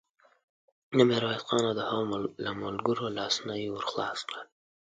د 0.97 0.99
ميرويس 1.09 1.43
خان 1.47 1.63
او 1.69 1.73
د 1.79 1.81
هغه 1.89 2.05
د 2.43 2.45
ملګرو 2.61 3.05
لاسونه 3.17 3.53
يې 3.61 3.67
ور 3.71 3.83
خلاص 3.91 4.19
کړل. 4.29 4.47